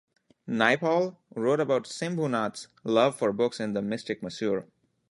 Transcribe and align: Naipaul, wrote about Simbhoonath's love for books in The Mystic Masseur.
Naipaul, 0.49 1.15
wrote 1.35 1.59
about 1.59 1.83
Simbhoonath's 1.83 2.69
love 2.83 3.15
for 3.15 3.31
books 3.31 3.59
in 3.59 3.73
The 3.73 3.83
Mystic 3.83 4.23
Masseur. 4.23 4.65